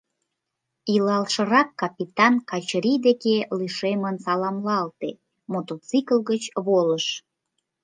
[0.93, 5.09] Илалшырак капитан Качырий деке лишемын саламлалте,
[5.51, 7.05] мотоцикл гыч волыш.